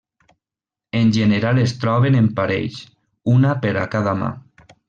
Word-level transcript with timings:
En 0.99 1.11
general 1.17 1.59
es 1.65 1.75
troben 1.85 2.19
en 2.23 2.31
parells, 2.41 2.83
una 3.37 3.55
per 3.67 3.75
a 3.83 3.89
cada 3.97 4.21
mà. 4.25 4.33